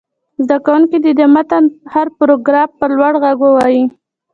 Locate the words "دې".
1.03-1.11